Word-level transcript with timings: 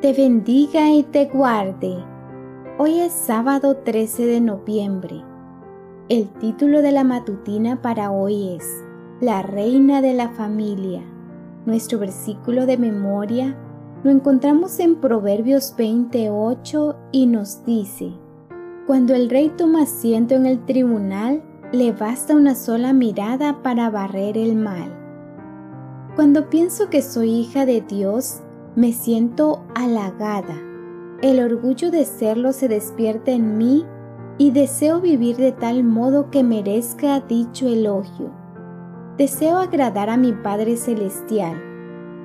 te 0.00 0.12
bendiga 0.12 0.90
y 0.90 1.04
te 1.04 1.24
guarde. 1.24 1.96
Hoy 2.78 3.00
es 3.00 3.12
sábado 3.12 3.78
13 3.78 4.26
de 4.26 4.40
noviembre. 4.42 5.24
El 6.10 6.28
título 6.34 6.82
de 6.82 6.92
la 6.92 7.02
matutina 7.02 7.80
para 7.80 8.10
hoy 8.10 8.56
es 8.56 8.84
La 9.20 9.40
Reina 9.40 10.02
de 10.02 10.12
la 10.12 10.28
Familia. 10.28 11.00
Nuestro 11.64 11.98
versículo 11.98 12.66
de 12.66 12.76
memoria 12.76 13.56
lo 14.04 14.10
encontramos 14.10 14.78
en 14.80 14.96
Proverbios 14.96 15.74
28 15.78 16.96
y 17.12 17.26
nos 17.26 17.64
dice, 17.64 18.12
Cuando 18.86 19.14
el 19.14 19.30
rey 19.30 19.50
toma 19.56 19.84
asiento 19.84 20.34
en 20.34 20.44
el 20.44 20.62
tribunal, 20.66 21.42
le 21.72 21.92
basta 21.92 22.36
una 22.36 22.54
sola 22.54 22.92
mirada 22.92 23.62
para 23.62 23.88
barrer 23.88 24.36
el 24.36 24.56
mal. 24.56 24.92
Cuando 26.14 26.50
pienso 26.50 26.90
que 26.90 27.00
soy 27.00 27.30
hija 27.30 27.64
de 27.64 27.80
Dios, 27.80 28.42
me 28.76 28.92
siento 28.92 29.64
halagada. 29.74 30.54
El 31.22 31.40
orgullo 31.40 31.90
de 31.90 32.04
serlo 32.04 32.52
se 32.52 32.68
despierta 32.68 33.32
en 33.32 33.58
mí 33.58 33.84
y 34.38 34.52
deseo 34.52 35.00
vivir 35.00 35.36
de 35.36 35.50
tal 35.50 35.82
modo 35.82 36.30
que 36.30 36.44
merezca 36.44 37.20
dicho 37.20 37.66
elogio. 37.66 38.30
Deseo 39.16 39.56
agradar 39.56 40.10
a 40.10 40.16
mi 40.16 40.32
Padre 40.32 40.76
Celestial 40.76 41.66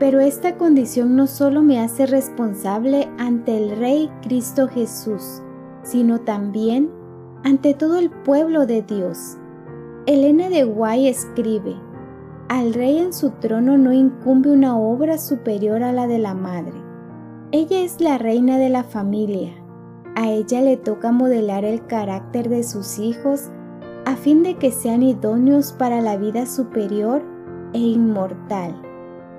pero 0.02 0.20
esta 0.20 0.58
condición 0.58 1.16
no 1.16 1.28
solo 1.28 1.62
me 1.62 1.80
hace 1.80 2.08
responsable 2.08 3.08
ante 3.20 3.56
el 3.56 3.78
Rey 3.78 4.10
Cristo 4.24 4.68
Jesús, 4.68 5.44
sino 5.84 6.22
también 6.22 6.90
ante 7.44 7.76
todo 7.76 8.00
el 8.00 8.10
pueblo 8.10 8.66
de 8.66 8.82
Dios. 8.82 9.38
Elena 10.08 10.50
de 10.50 10.64
Guay 10.64 11.08
escribe, 11.08 11.76
al 12.52 12.74
rey 12.74 12.98
en 12.98 13.14
su 13.14 13.30
trono 13.30 13.78
no 13.78 13.94
incumbe 13.94 14.52
una 14.52 14.78
obra 14.78 15.18
superior 15.18 15.84
a 15.84 15.94
la 15.94 16.06
de 16.06 16.20
la 16.20 16.34
madre. 16.34 16.74
Ella 17.54 17.80
es 17.80 18.02
la 18.02 18.18
reina 18.18 18.58
de 18.58 18.68
la 18.68 18.84
familia. 18.84 19.54
A 20.18 20.30
ella 20.30 20.60
le 20.60 20.76
toca 20.76 21.14
modelar 21.14 21.64
el 21.64 21.86
carácter 21.86 22.50
de 22.50 22.64
sus 22.64 23.00
hijos 23.00 23.50
a 24.04 24.18
fin 24.18 24.44
de 24.44 24.56
que 24.56 24.70
sean 24.70 25.02
idóneos 25.02 25.72
para 25.72 26.02
la 26.02 26.18
vida 26.18 26.46
superior 26.46 27.24
e 27.72 27.80
inmortal. 27.80 28.76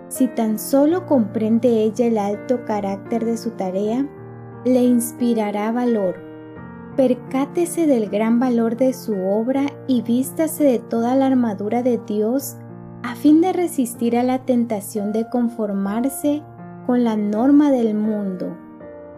Si 0.09 0.27
tan 0.29 0.59
solo 0.59 1.05
comprende 1.05 1.83
ella 1.83 2.07
el 2.07 2.17
alto 2.17 2.65
carácter 2.65 3.27
de 3.27 3.37
su 3.37 3.51
tarea, 3.51 4.09
le 4.65 4.85
inspirará 4.85 5.71
valor. 5.71 6.15
Percátese 6.97 7.87
del 7.87 8.09
gran 8.09 8.41
valor 8.41 8.79
de 8.79 8.95
su 8.95 9.13
obra 9.13 9.67
y 9.87 10.01
vístase 10.01 10.65
de 10.65 10.79
toda 10.79 11.15
la 11.15 11.27
armadura 11.27 11.83
de 11.83 12.01
Dios 12.07 12.57
a 13.03 13.15
fin 13.15 13.41
de 13.41 13.53
resistir 13.53 14.17
a 14.17 14.23
la 14.23 14.45
tentación 14.45 15.13
de 15.13 15.29
conformarse 15.29 16.43
con 16.87 17.05
la 17.05 17.17
norma 17.17 17.71
del 17.71 17.95
mundo. 17.95 18.57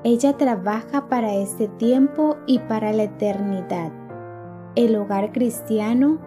Ella 0.05 0.37
trabaja 0.37 1.09
para 1.09 1.35
este 1.35 1.69
tiempo 1.69 2.37
y 2.47 2.59
para 2.59 2.93
la 2.93 3.05
eternidad. 3.05 3.93
El 4.75 4.97
hogar 4.97 5.33
cristiano 5.33 6.19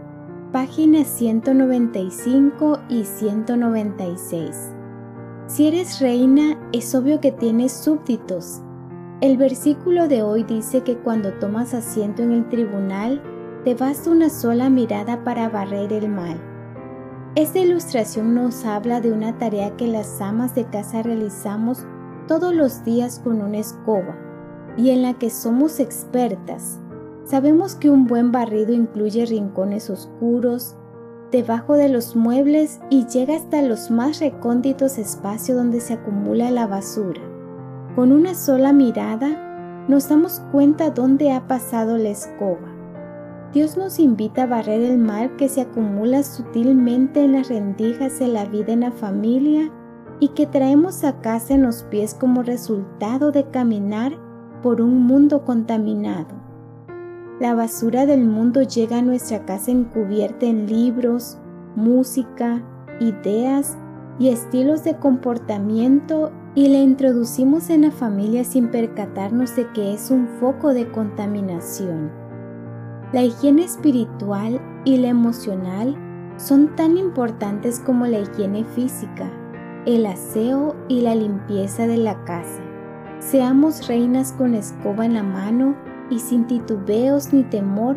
páginas 0.51 1.07
195 1.07 2.79
y 2.89 3.03
196. 3.03 4.73
Si 5.47 5.67
eres 5.67 5.99
reina, 5.99 6.57
es 6.71 6.95
obvio 6.95 7.19
que 7.19 7.31
tienes 7.31 7.73
súbditos. 7.73 8.61
El 9.19 9.37
versículo 9.37 10.07
de 10.07 10.23
hoy 10.23 10.43
dice 10.43 10.81
que 10.81 10.97
cuando 10.97 11.33
tomas 11.33 11.73
asiento 11.73 12.23
en 12.23 12.31
el 12.31 12.49
tribunal, 12.49 13.21
te 13.65 13.75
basta 13.75 14.09
una 14.09 14.29
sola 14.29 14.69
mirada 14.69 15.23
para 15.23 15.49
barrer 15.49 15.91
el 15.91 16.09
mal. 16.09 16.39
Esta 17.37 17.59
ilustración 17.59 18.33
nos 18.33 18.65
habla 18.65 18.99
de 18.99 19.11
una 19.11 19.37
tarea 19.37 19.77
que 19.77 19.85
las 19.85 20.21
amas 20.21 20.55
de 20.55 20.65
casa 20.65 21.03
realizamos 21.03 21.85
todos 22.27 22.51
los 22.51 22.83
días 22.83 23.21
con 23.23 23.43
una 23.43 23.59
escoba 23.59 24.17
y 24.75 24.89
en 24.89 25.03
la 25.03 25.13
que 25.13 25.29
somos 25.29 25.79
expertas. 25.79 26.79
Sabemos 27.25 27.75
que 27.75 27.91
un 27.91 28.07
buen 28.07 28.31
barrido 28.31 28.73
incluye 28.73 29.23
rincones 29.27 29.91
oscuros, 29.91 30.75
debajo 31.31 31.75
de 31.75 31.89
los 31.89 32.15
muebles 32.15 32.79
y 32.89 33.05
llega 33.05 33.35
hasta 33.35 33.61
los 33.61 33.91
más 33.91 34.19
recónditos 34.19 34.97
espacios 34.97 35.59
donde 35.59 35.79
se 35.79 35.93
acumula 35.93 36.49
la 36.49 36.65
basura. 36.65 37.21
Con 37.95 38.13
una 38.13 38.33
sola 38.33 38.73
mirada 38.73 39.85
nos 39.87 40.09
damos 40.09 40.39
cuenta 40.51 40.89
dónde 40.89 41.31
ha 41.31 41.47
pasado 41.47 41.99
la 41.99 42.09
escoba. 42.09 42.76
Dios 43.53 43.77
nos 43.77 43.97
invita 43.97 44.43
a 44.43 44.47
barrer 44.47 44.81
el 44.81 44.97
mal 44.97 45.35
que 45.37 45.47
se 45.47 45.61
acumula 45.61 46.23
sutilmente 46.23 47.23
en 47.23 47.31
las 47.31 47.47
rendijas 47.47 48.19
de 48.19 48.27
la 48.27 48.45
vida 48.45 48.73
en 48.73 48.81
la 48.81 48.91
familia 48.91 49.71
y 50.19 50.29
que 50.29 50.47
traemos 50.47 51.03
a 51.05 51.21
casa 51.21 51.53
en 51.53 51.63
los 51.63 51.83
pies 51.83 52.13
como 52.13 52.43
resultado 52.43 53.31
de 53.31 53.49
caminar 53.49 54.13
por 54.61 54.81
un 54.81 55.03
mundo 55.03 55.45
contaminado. 55.45 56.35
La 57.39 57.55
basura 57.55 58.05
del 58.05 58.25
mundo 58.25 58.63
llega 58.63 58.97
a 58.97 59.01
nuestra 59.01 59.45
casa 59.45 59.71
encubierta 59.71 60.45
en 60.45 60.67
libros, 60.67 61.37
música, 61.75 62.61
ideas 62.99 63.77
y 64.19 64.29
estilos 64.29 64.83
de 64.83 64.97
comportamiento 64.97 66.31
y 66.53 66.67
la 66.67 66.79
introducimos 66.79 67.69
en 67.69 67.83
la 67.83 67.91
familia 67.91 68.43
sin 68.43 68.71
percatarnos 68.71 69.55
de 69.55 69.71
que 69.71 69.93
es 69.93 70.11
un 70.11 70.27
foco 70.39 70.73
de 70.73 70.91
contaminación. 70.91 72.26
La 73.13 73.23
higiene 73.23 73.63
espiritual 73.63 74.59
y 74.83 74.97
la 74.97 75.07
emocional 75.07 75.95
son 76.35 76.75
tan 76.75 76.97
importantes 76.97 77.79
como 77.79 78.05
la 78.05 78.19
higiene 78.19 78.65
física, 78.65 79.31
el 79.85 80.05
aseo 80.05 80.75
y 80.89 80.99
la 80.99 81.15
limpieza 81.15 81.87
de 81.87 81.95
la 81.95 82.21
casa. 82.25 82.61
Seamos 83.19 83.87
reinas 83.87 84.33
con 84.33 84.55
escoba 84.55 85.05
en 85.05 85.13
la 85.13 85.23
mano 85.23 85.75
y 86.09 86.19
sin 86.19 86.47
titubeos 86.47 87.31
ni 87.31 87.43
temor, 87.43 87.95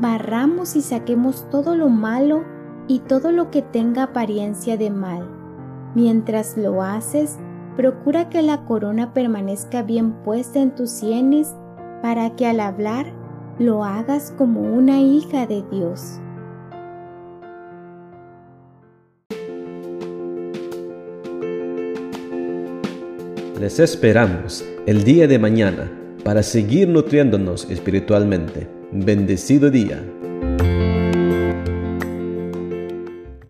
barramos 0.00 0.74
y 0.74 0.80
saquemos 0.80 1.46
todo 1.50 1.76
lo 1.76 1.90
malo 1.90 2.42
y 2.88 3.00
todo 3.00 3.32
lo 3.32 3.50
que 3.50 3.60
tenga 3.60 4.04
apariencia 4.04 4.78
de 4.78 4.90
mal. 4.90 5.28
Mientras 5.94 6.56
lo 6.56 6.82
haces, 6.82 7.38
procura 7.76 8.30
que 8.30 8.40
la 8.40 8.64
corona 8.64 9.12
permanezca 9.12 9.82
bien 9.82 10.12
puesta 10.24 10.60
en 10.60 10.74
tus 10.74 10.88
sienes 10.88 11.54
para 12.02 12.34
que 12.36 12.46
al 12.46 12.60
hablar 12.60 13.06
lo 13.58 13.84
hagas 13.84 14.34
como 14.36 14.60
una 14.60 15.00
hija 15.00 15.46
de 15.46 15.64
Dios. 15.70 16.20
Les 23.58 23.78
esperamos 23.78 24.62
el 24.86 25.04
día 25.04 25.26
de 25.26 25.38
mañana 25.38 25.90
para 26.22 26.42
seguir 26.42 26.88
nutriéndonos 26.88 27.70
espiritualmente. 27.70 28.68
Bendecido 28.92 29.70
día. 29.70 30.04